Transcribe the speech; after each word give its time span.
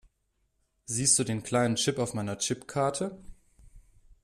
Siehst 0.87 1.19
du 1.19 1.23
den 1.23 1.43
kleinen 1.43 1.75
Chip 1.75 1.99
auf 1.99 2.15
meiner 2.15 2.39
Chipkarte? 2.39 3.19